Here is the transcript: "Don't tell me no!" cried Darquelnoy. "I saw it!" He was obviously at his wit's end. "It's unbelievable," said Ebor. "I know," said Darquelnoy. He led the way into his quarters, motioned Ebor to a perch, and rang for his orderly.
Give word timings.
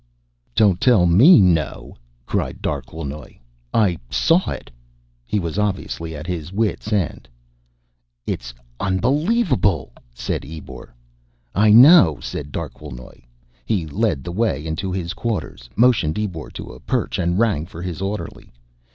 "Don't 0.55 0.81
tell 0.81 1.05
me 1.05 1.39
no!" 1.39 1.95
cried 2.25 2.59
Darquelnoy. 2.59 3.37
"I 3.71 3.99
saw 4.09 4.49
it!" 4.49 4.71
He 5.27 5.37
was 5.39 5.59
obviously 5.59 6.15
at 6.15 6.25
his 6.25 6.51
wit's 6.51 6.91
end. 6.91 7.29
"It's 8.25 8.51
unbelievable," 8.79 9.91
said 10.11 10.43
Ebor. 10.43 10.95
"I 11.53 11.69
know," 11.71 12.17
said 12.19 12.51
Darquelnoy. 12.51 13.21
He 13.63 13.85
led 13.85 14.23
the 14.23 14.31
way 14.31 14.65
into 14.65 14.91
his 14.91 15.13
quarters, 15.13 15.69
motioned 15.75 16.17
Ebor 16.17 16.49
to 16.49 16.71
a 16.73 16.79
perch, 16.79 17.19
and 17.19 17.37
rang 17.37 17.67
for 17.67 17.83
his 17.83 18.01
orderly. 18.01 18.51